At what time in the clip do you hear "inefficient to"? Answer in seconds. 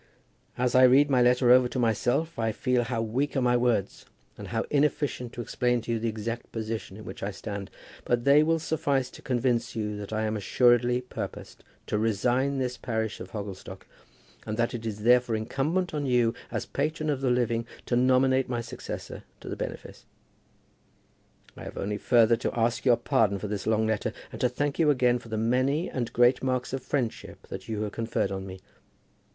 4.71-5.41